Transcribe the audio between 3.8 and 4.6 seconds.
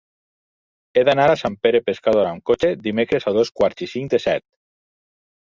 i cinc de set.